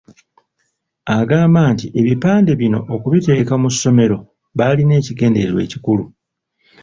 [1.19, 4.17] Agamba nti ebipande bino okubiteeka mu ssomero
[4.57, 6.03] baalina ekigendererwa ekikulu.